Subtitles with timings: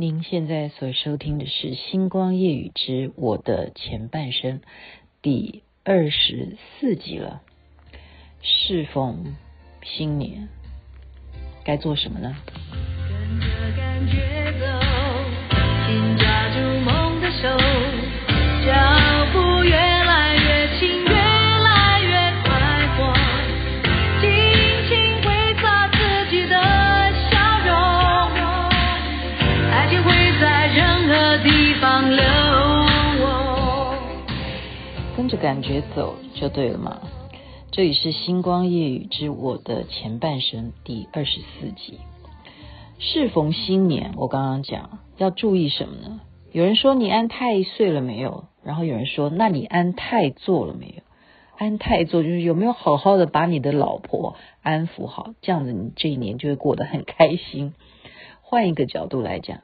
[0.00, 4.60] 您现在所收听的是《星光夜雨之我的前半生》
[5.22, 7.42] 第二十四集了。
[8.40, 9.34] 适逢
[9.82, 10.48] 新年，
[11.64, 12.36] 该做什么呢？
[13.08, 14.47] 跟着感觉
[35.28, 37.02] 跟着感觉走就对了嘛。
[37.70, 41.98] 这里是星光夜语之我的前半生第二十四集。
[42.98, 46.20] 适逢新年，我刚刚讲要注意什么呢？
[46.50, 48.44] 有人说你安太岁了没有？
[48.64, 51.02] 然后有人说那你安太座了没有？
[51.58, 57.74] 安太座就是有没有好好的把你的老婆安抚好，这样子你这一年就会过得很开心。
[58.40, 59.58] 换一个角度来讲，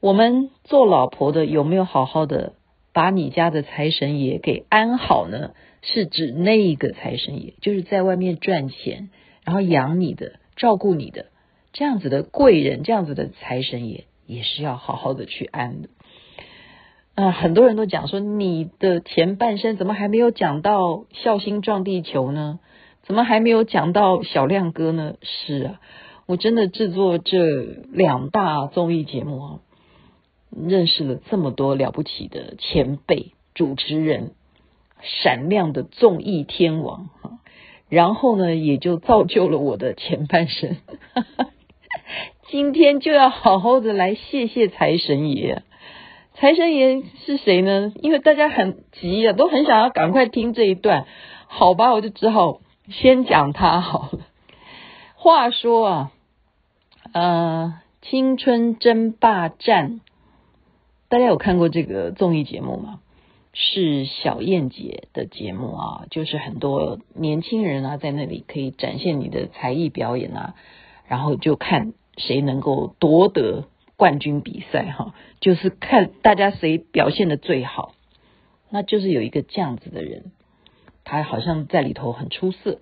[0.00, 2.54] 我们做老婆的有没有好好的
[2.92, 5.50] 把你家的财神爷给安好呢？
[5.80, 9.10] 是指那一个财神爷，就是在外面赚钱，
[9.44, 11.26] 然后养你的、照顾你的
[11.72, 15.88] 这样子的贵人，这样子的财神爷也是要好好的去安的。
[17.14, 22.58] 啊、很多人都讲说，你的前半生怎么还没有讲到孝心撞地球呢？
[23.02, 25.14] 怎么还没有讲到小亮哥呢？
[25.22, 25.80] 是啊，
[26.26, 27.46] 我真的制作这
[27.92, 29.60] 两大综艺节目啊，
[30.50, 34.32] 认识了这么多了不起的前辈主持人。
[35.00, 37.08] 闪亮的综艺天王，
[37.88, 40.76] 然后呢，也就造就了我的前半生。
[42.50, 45.62] 今天就要好好的来谢谢财神爷。
[46.34, 47.92] 财神爷是谁呢？
[48.02, 51.06] 因为大家很急啊，都很想要赶快听这一段。
[51.46, 54.18] 好吧，我就只好先讲他好了。
[55.14, 56.12] 话说啊，
[57.12, 60.00] 呃，青春争霸战，
[61.08, 63.00] 大家有看过这个综艺节目吗？
[63.54, 70.54] 是小燕姐的节目啊，就是很多年轻人啊，在那里可以展现你的才艺表演啊，
[71.06, 73.64] 然后就看谁能够夺得
[73.96, 77.94] 冠军比赛哈，就是看大家谁表现的最好，
[78.68, 80.30] 那就是有一个这样子的人，
[81.04, 82.80] 他好像在里头很出色。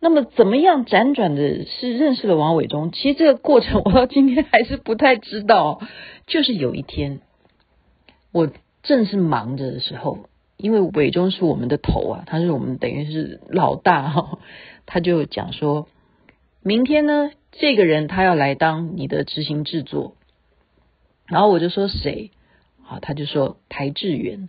[0.00, 2.90] 那么怎么样辗转的是认识了王伟忠？
[2.90, 5.80] 其实这个过程我到今天还是不太知道。
[6.26, 7.20] 就是有一天
[8.32, 8.50] 我。
[8.82, 10.20] 正是忙着的时候，
[10.56, 14.38] 因为伟忠是我们的头啊，他是我们等于是老大哈，
[14.86, 15.86] 他就讲说，
[16.62, 20.16] 明天呢，这个人他要来当你的执行制作，
[21.26, 22.30] 然后我就说谁？
[22.88, 24.48] 啊，他就说台智源，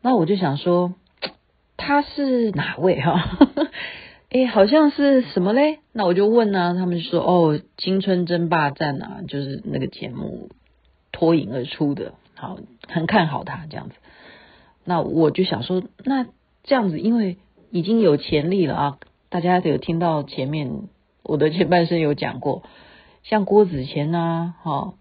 [0.00, 0.94] 那我就想说
[1.76, 3.38] 他是哪位哈？
[4.46, 5.78] 好像是什么嘞？
[5.92, 10.50] 那我就问呢，他们就说哦，青春争霸战啊，就是那个节目
[11.12, 12.14] 脱颖而出的。
[12.34, 13.94] 好，很看好他这样子。
[14.84, 16.24] 那我就想说，那
[16.62, 17.38] 这样子，因为
[17.70, 18.98] 已经有潜力了啊！
[19.28, 20.70] 大家有听到前面
[21.22, 22.62] 我的前半生有讲过，
[23.22, 24.94] 像郭子乾呐，哈，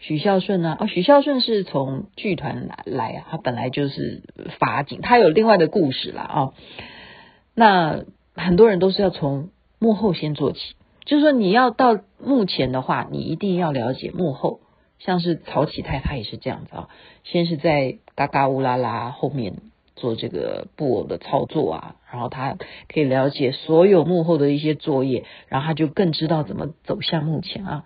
[0.00, 4.22] 许孝顺啊，哦，许孝顺是从剧团来来啊，他本来就是
[4.58, 6.52] 法警，他有另外的故事啦啊。
[7.54, 8.04] 那
[8.34, 10.58] 很多人都是要从幕后先做起，
[11.04, 14.60] 就是说你要到幕前的话，你一定要了解幕后。
[14.98, 16.88] 像是曹启泰，他也是这样子啊，
[17.24, 19.54] 先是在嘎嘎乌拉拉后面
[19.96, 22.56] 做这个布偶的操作啊，然后他
[22.86, 27.84] 可以了解所有幕后的一些作业，然后他就更知道怎么走向幕前啊。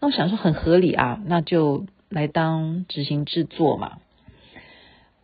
[0.00, 3.98] 那我想说很合理啊，那就来当执行制作嘛。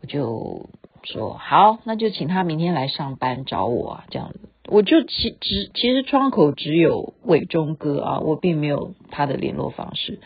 [0.00, 0.70] 我就
[1.02, 4.38] 说好，那就请他明天来上班找我啊，这样子。
[4.72, 10.18] 我就其只其实窗口只有伟忠哥啊，我并没有他的联络方式。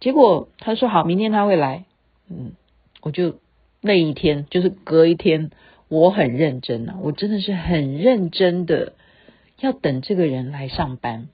[0.00, 1.86] 结果他说好，明天他会来。
[2.28, 2.52] 嗯，
[3.00, 3.36] 我就
[3.80, 5.50] 那一天，就是隔一天，
[5.88, 8.92] 我很认真啊，我真的是很认真的
[9.60, 11.28] 要等这个人来上班，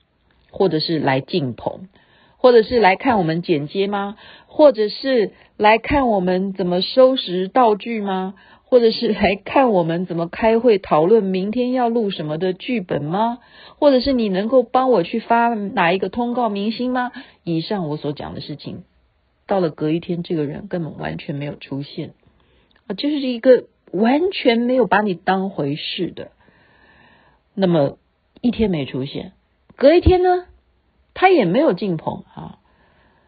[0.52, 1.88] 或者是来进棚，
[2.36, 4.16] 或者是来看我们剪接吗？
[4.46, 8.34] 或者是来看我们怎么收拾道具吗？
[8.68, 13.38] 或者是来看我们怎么开会讨论明天要录什么的剧本吗？
[13.78, 17.12] 或者是你能够帮我去发哪一个通告明星吗？
[17.44, 18.82] 以上我所讲的事情，
[19.46, 22.14] 到了隔一天，这个人根本完全没有出现
[22.88, 26.32] 啊，就是一个完全没有把你当回事的。
[27.54, 27.98] 那么
[28.40, 29.32] 一天没出现，
[29.76, 30.44] 隔一天呢，
[31.14, 32.58] 他也没有进棚啊，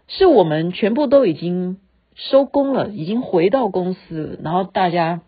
[0.08, 1.79] 是我们全部都已经
[2.17, 5.23] 收工了，已经回到公司，然后大家。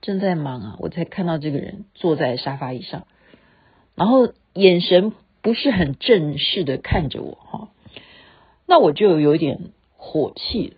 [0.00, 3.06] 正在忙啊，我才看到这个人坐在沙发椅上，
[3.94, 5.12] 然后眼神
[5.42, 7.68] 不是很正式的看着我哈。
[8.66, 10.74] 那我就有点火气，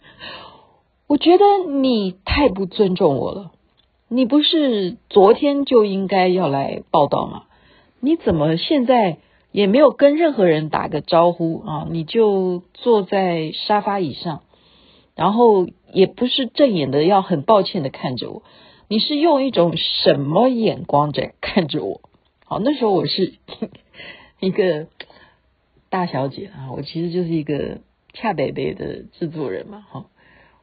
[1.06, 3.50] 我觉得你太不尊重我了。
[4.08, 7.44] 你不是昨天就应该要来报道吗？
[8.00, 9.16] 你怎么现在
[9.50, 11.86] 也没有跟任何人打个招呼啊？
[11.90, 14.42] 你就坐在沙发椅上，
[15.16, 18.42] 然后也不是正眼的要很抱歉的看着我，
[18.88, 22.00] 你是用一种什么眼光在看着我？
[22.44, 23.34] 好，那时候我是
[24.40, 24.88] 一个
[25.88, 27.78] 大小姐啊，我其实就是一个
[28.12, 30.06] 恰北北的制作人嘛，哈，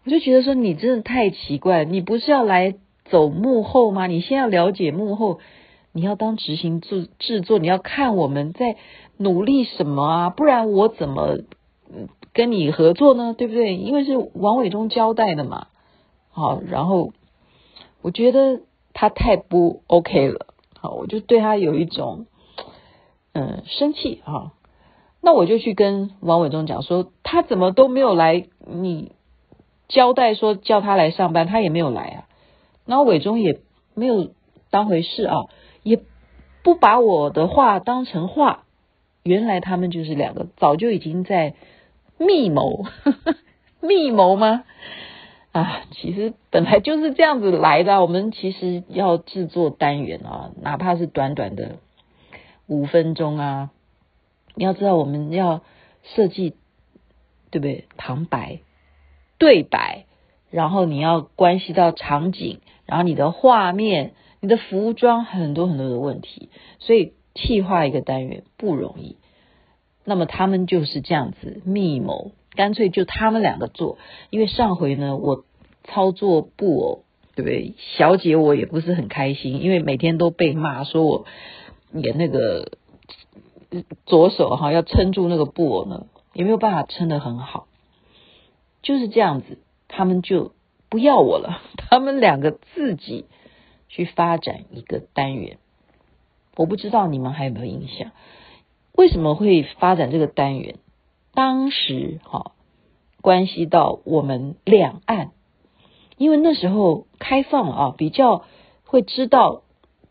[0.05, 2.75] 我就觉得说你真的太奇怪，你不是要来。
[3.09, 4.07] 走幕后吗？
[4.07, 5.41] 你先要了解幕后，
[5.91, 8.77] 你要当执行制制作，你要看我们在
[9.17, 10.29] 努力什么啊？
[10.29, 11.39] 不然我怎么
[12.33, 13.33] 跟你合作呢？
[13.37, 13.75] 对不对？
[13.75, 15.67] 因为是王伟忠交代的嘛。
[16.31, 17.11] 好，然后
[18.01, 18.61] 我觉得
[18.93, 20.47] 他太不 OK 了。
[20.79, 22.25] 好，我就对他有一种
[23.33, 24.53] 嗯生气啊。
[25.21, 29.11] 那我就去跟王伟忠讲说，他怎么都没有来，你
[29.87, 32.27] 交代说叫他来上班，他也没有来啊。
[32.85, 33.59] 然后伟忠也
[33.93, 34.31] 没有
[34.71, 35.45] 当回事啊，
[35.83, 35.99] 也
[36.63, 38.63] 不把我的话当成话。
[39.23, 41.53] 原来他们就是两个早就已经在
[42.25, 43.35] 密谋，呵 呵
[43.81, 44.63] 密谋吗？
[45.51, 48.01] 啊，其实本来就是这样子来的。
[48.01, 51.77] 我们其实要制作单元啊，哪怕是短短的
[52.67, 53.69] 五分钟啊，
[54.55, 55.61] 你要知道我们要
[56.03, 56.55] 设计，
[57.49, 57.85] 对不对？
[57.97, 58.59] 旁白、
[59.37, 60.05] 对白。
[60.49, 69.15] 然后你要关系到场景，然后你的画面、你的服装，很多很多的问题，所以企划一个单元不容易。
[70.03, 73.97] 那么他们就是这样子密谋，干脆就他们两个做。
[74.29, 75.43] 因为上回呢，我
[75.83, 77.03] 操作布偶，
[77.35, 77.73] 对不对？
[77.77, 81.25] 小姐我也不是很开心，因为每天都被骂说我
[81.93, 82.71] 演那个
[84.05, 87.67] 左手哈要撑住那个布偶呢，也没有办法撑得很好，
[88.81, 89.59] 就是这样子。
[89.93, 90.53] 他们就
[90.87, 93.25] 不要我了，他们两个自己
[93.89, 95.57] 去发展一个单元。
[96.55, 98.11] 我不知道你们还有没有印象，
[98.93, 100.75] 为什么会发展这个单元？
[101.33, 102.53] 当时哈，
[103.21, 105.31] 关系到我们两岸，
[106.17, 108.45] 因为那时候开放啊，比较
[108.83, 109.63] 会知道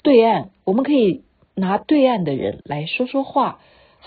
[0.02, 1.24] 对岸，我们可以
[1.54, 3.60] 拿对岸的人来说说话，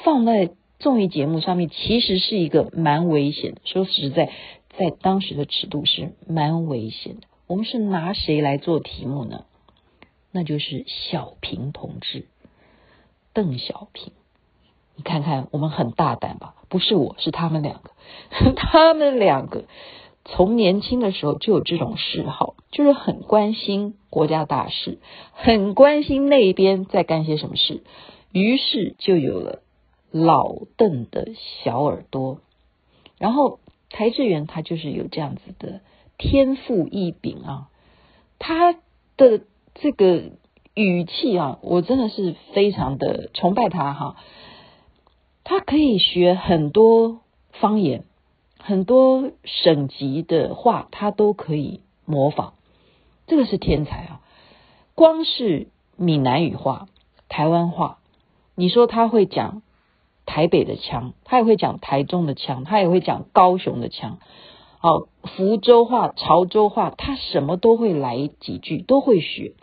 [0.03, 3.61] 放在综艺节目上面，其实是一个蛮危险的。
[3.65, 4.31] 说实在。
[4.75, 7.27] 在当时的尺度是蛮危险的。
[7.45, 9.45] 我们是拿谁来做题目呢？
[10.31, 12.25] 那就是小平同志，
[13.33, 14.13] 邓小平。
[14.95, 16.55] 你看看，我们很大胆吧？
[16.69, 17.91] 不是我，是他们两个。
[18.55, 19.65] 他们两个
[20.25, 24.99] 从年轻的时候就有这种嗜好，就是很关心国家大事，
[25.33, 27.83] 很关心那边在干些什么事。
[28.31, 29.61] 于是就有了
[30.11, 32.39] 老邓的小耳朵，
[33.17, 33.59] 然后。
[33.95, 35.81] 邰智源他就是有这样子的
[36.17, 37.69] 天赋异禀啊，
[38.39, 38.73] 他
[39.17, 39.41] 的
[39.75, 40.31] 这个
[40.73, 44.15] 语气啊，我真的是非常的崇拜他哈。
[45.43, 48.05] 他可以学很多方言，
[48.59, 52.53] 很多省级的话，他都可以模仿，
[53.27, 54.21] 这个是天才啊。
[54.95, 55.67] 光是
[55.97, 56.87] 闽南语话、
[57.29, 57.99] 台湾话，
[58.55, 59.61] 你说他会讲？
[60.25, 64.19] 台北的腔，他也会讲台中的腔，他也会讲高雄的腔，
[64.79, 69.53] 好，福州话、潮州话，他什么都会来几句，都会学。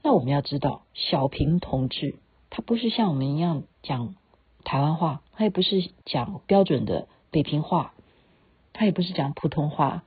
[0.00, 2.14] 那我们要知道，小平同志
[2.48, 4.14] 他不是像我们一样讲
[4.72, 7.92] 台湾话，他也不是讲标准的北平话，
[8.72, 10.00] 他也不是讲普通话，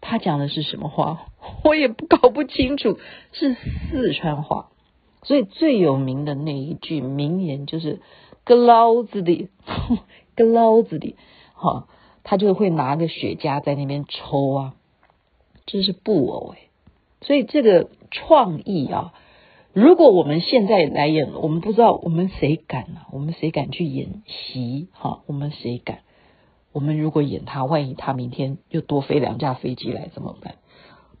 [0.00, 1.26] 他讲的是什么话？
[1.62, 2.98] 我也不搞不清楚，
[3.30, 4.68] 是四川话。
[5.22, 8.00] 所以最有名的那一句名言就是。
[8.42, 9.48] 个捞子的，
[10.34, 11.14] 个捞子的，
[11.54, 11.86] 哈，
[12.24, 14.74] 他就会拿个雪茄在那边抽啊，
[15.66, 16.58] 这是布偶哎，
[17.20, 19.14] 所以这个创意啊，
[19.72, 23.00] 如果我们现在来演，我们不知道我们谁敢呢？
[23.12, 24.88] 我们谁敢去演习？
[24.92, 26.00] 哈，我们谁敢？
[26.72, 30.56] 我们如果演他，万一他明天又多飞两架飞机来怎么办？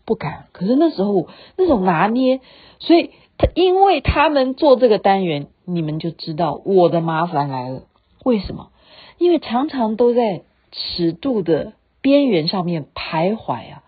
[0.04, 0.46] 不敢。
[0.52, 2.40] 可是那时候那种拿捏，
[2.78, 5.48] 所以他因为他们做这个单元。
[5.66, 7.84] 你们就知道我的麻烦来了，
[8.24, 8.70] 为什么？
[9.18, 10.42] 因为常常都在
[10.72, 13.84] 尺度的边缘上面徘徊啊，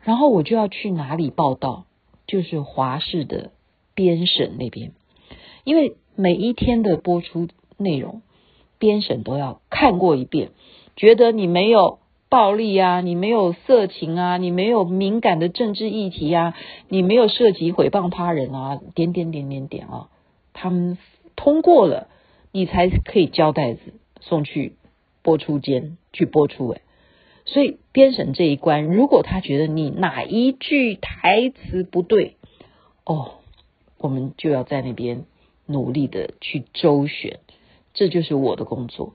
[0.00, 1.84] 然后我就要去哪里报道，
[2.26, 3.52] 就是华视的
[4.00, 4.92] 编审那边，
[5.64, 8.22] 因为每一天的播出内容，
[8.78, 10.52] 编审都要看过一遍，
[10.96, 11.98] 觉得你没有
[12.30, 16.54] 暴力啊，你没有色情啊，你没有敏感的政治议题啊，
[16.88, 20.08] 你没有涉及诽谤他人啊，点点点点点啊，
[20.54, 20.96] 他们。
[21.36, 22.08] 通过了，
[22.52, 23.80] 你才可以交袋子
[24.20, 24.74] 送去
[25.22, 26.82] 播出间去播出诶，
[27.46, 32.36] 所以编审这一关，如果他觉得你哪一句台词不对，
[33.06, 33.39] 哦，
[34.00, 35.24] 我们就要在那边
[35.66, 37.38] 努力的去周旋，
[37.94, 39.14] 这就是我的工作，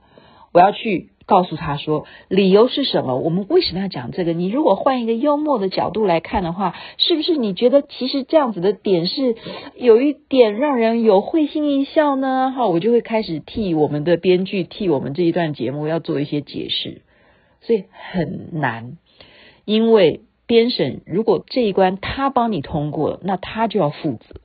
[0.54, 1.10] 我要去。
[1.27, 3.18] 告诉他说，理由是什么？
[3.18, 4.34] 我们为什么要讲这个？
[4.34, 9.36] 你如果换一个幽默的角度来看的话，是不是你觉得其实这样子的点是
[9.75, 12.54] 有一点让人有会心一笑呢？
[12.56, 17.01] 哈，我就会开始替我们的编剧替我们这一段节目要做一些解释，
[17.62, 19.00] 所以很难。
[19.65, 24.42] 因为编审如果这一关他帮你通过了，那他就要负责。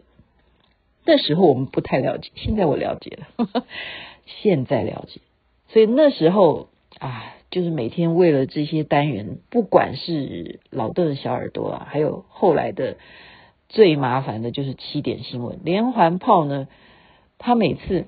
[1.04, 3.64] 那时候我们不太了解，现在我了解了，呵呵，
[4.26, 5.21] 现在了解。
[5.69, 12.97] 所以那时候啊，就是每天为了这些单元，不管是老邓的小耳朵啊，还有后来的
[13.69, 16.69] 最麻烦的就是七点新闻连环炮呢。
[17.38, 18.07] 他每次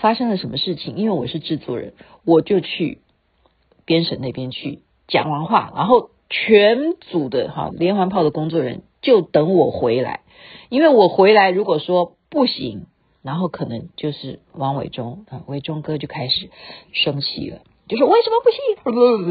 [0.00, 3.00] 发生了什么事情，因为我是制作人，我就去
[3.84, 10.20] 编审那边去讲完话，然后全组的哈连环炮的工作人员就等我回来，
[10.68, 12.86] 因为我回来如果说不行。
[13.20, 16.48] 然后可能就是王伟忠啊，伟忠哥就开始
[16.92, 18.48] 生气了，就说为什么不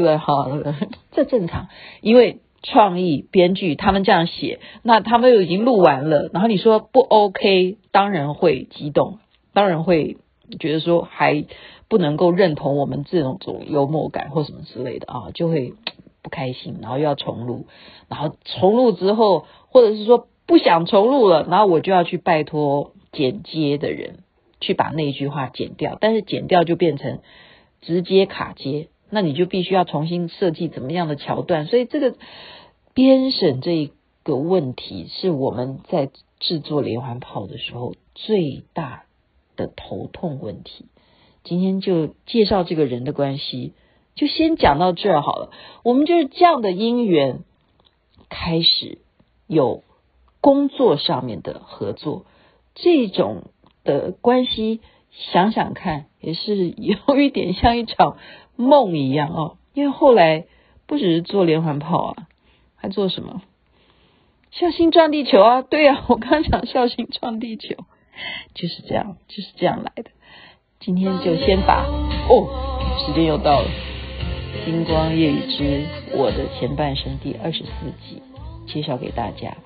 [0.04, 0.18] 行？
[0.20, 0.50] 好，
[1.10, 1.68] 这正常，
[2.02, 9.18] 因为创意编剧他们这样写，那他们又已经录完了，然后你说不 OK，当然会激动，
[9.54, 10.18] 当然会
[10.60, 11.46] 觉得说还
[11.88, 15.72] 不能够认同我们这种种幽默感或什么之类的啊，就会
[16.22, 17.66] 不开心，然后又要重录，
[18.08, 22.92] 然后重录之后，或者是说不想重录了，然后我就要去拜托。
[23.10, 24.18] 剪接的人
[24.60, 27.20] 去把那句话剪掉，但是剪掉就变成
[27.80, 32.16] 直接卡接，那你就必须要重新设计怎么样的桥段，所以这个
[32.92, 33.92] 编审这一
[34.24, 39.04] 个问题是我们在制作连环炮的时候最大
[39.56, 40.84] 的头痛问题。
[41.44, 43.72] 今天就介绍这个人的关系，
[44.18, 45.50] 就先讲到这儿好了。
[45.84, 47.44] 我们就是这样的因缘
[48.28, 48.98] 开始
[49.46, 49.84] 有
[50.40, 52.26] 工作上面的合作。
[52.74, 53.44] 这种
[53.84, 58.18] 的关系，想想看，也是有一点像一场
[58.56, 59.56] 梦一样哦。
[59.72, 60.46] 因为后来
[60.86, 62.26] 不只是做连环炮啊，
[62.74, 63.40] 还做什么？
[64.50, 65.62] 孝心撞地球啊！
[65.62, 67.76] 对啊，我刚讲孝心撞地球，
[68.54, 70.10] 就是这样，就是这样来的。
[70.80, 71.84] 今天就先把
[72.28, 72.48] 哦，
[72.98, 73.68] 时间又到了，
[74.68, 78.22] 《星光夜语之我的前半生》第二十四集
[78.66, 79.56] 介绍给大家。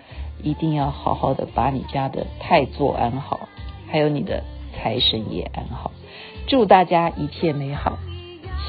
[0.45, 3.49] 一定要好好的把你家的太座安好，
[3.91, 5.91] 还有你的财神爷安好，
[6.47, 7.99] 祝大家一切美好。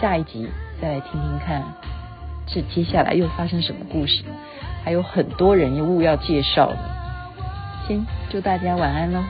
[0.02, 0.48] 下一集
[0.82, 1.76] 再来听听看，
[2.48, 4.24] 这接下来又发生什么故事？
[4.84, 6.80] 还有很多人物要介绍呢。
[7.88, 9.22] 先祝大家晚安喽。